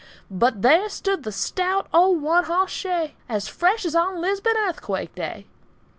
But 0.31 0.63
there 0.63 0.89
stood 0.89 1.21
the 1.21 1.31
stout 1.31 1.85
old 1.93 2.23
one 2.23 2.45
hoss 2.45 2.71
shay 2.71 3.13
As 3.29 3.47
fresh 3.47 3.85
as 3.85 3.93
on 3.95 4.19
Lisbon 4.19 4.55
earthquake 4.57 5.13
day! 5.13 5.45